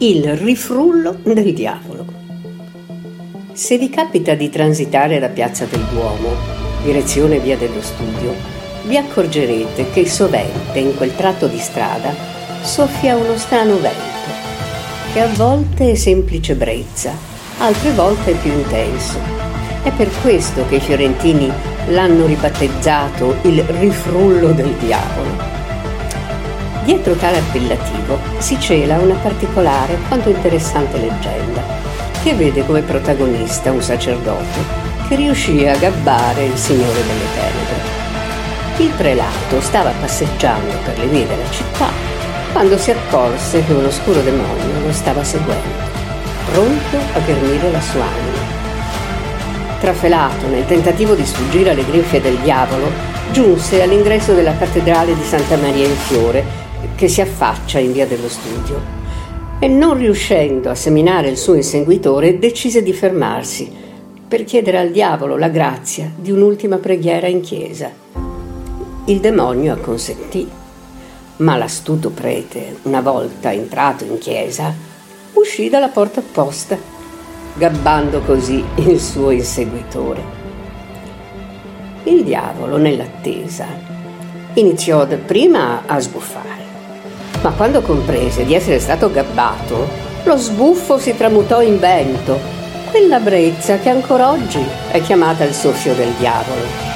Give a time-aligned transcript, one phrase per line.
[0.00, 2.06] il rifrullo del diavolo.
[3.52, 6.36] Se vi capita di transitare la piazza del Duomo,
[6.84, 8.32] direzione via dello studio,
[8.84, 12.14] vi accorgerete che sovente in quel tratto di strada
[12.62, 14.30] soffia uno strano vento,
[15.12, 17.12] che a volte è semplice brezza,
[17.58, 19.18] altre volte è più intenso.
[19.82, 21.50] È per questo che i fiorentini
[21.88, 25.57] l'hanno ribattezzato il rifrullo del diavolo.
[26.88, 31.62] Dietro tale appellativo si cela una particolare quanto interessante leggenda,
[32.22, 37.76] che vede come protagonista un sacerdote che riuscì a gabbare il Signore delle Tenebre.
[38.78, 41.90] Il prelato stava passeggiando per le vie della città
[42.52, 45.84] quando si accorse che un oscuro demonio lo stava seguendo,
[46.50, 49.78] pronto a ghermire la sua anima.
[49.78, 52.90] Trafelato nel tentativo di sfuggire alle grinfie del diavolo,
[53.30, 56.67] giunse all'ingresso della cattedrale di Santa Maria in Fiore
[56.98, 58.80] che si affaccia in via dello studio
[59.60, 63.70] e non riuscendo a seminare il suo inseguitore decise di fermarsi
[64.26, 67.88] per chiedere al diavolo la grazia di un'ultima preghiera in chiesa.
[69.04, 70.50] Il demonio acconsentì,
[71.36, 74.74] ma l'astuto prete, una volta entrato in chiesa,
[75.34, 76.76] uscì dalla porta opposta,
[77.54, 80.20] gabbando così il suo inseguitore.
[82.02, 83.66] Il diavolo, nell'attesa,
[84.54, 86.67] iniziò dapprima a sbuffare
[87.42, 89.88] ma quando comprese di essere stato gabbato,
[90.24, 92.38] lo sbuffo si tramutò in vento,
[92.90, 96.87] quella brezza che ancora oggi è chiamata il soffio del diavolo.